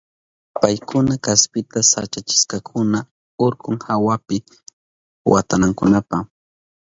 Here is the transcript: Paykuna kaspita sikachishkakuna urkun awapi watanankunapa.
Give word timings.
Paykuna 0.61 1.13
kaspita 1.25 1.77
sikachishkakuna 1.91 2.99
urkun 3.45 3.77
awapi 3.93 4.37
watanankunapa. 5.31 6.17